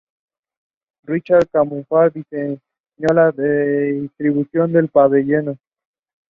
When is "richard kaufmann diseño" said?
1.03-2.59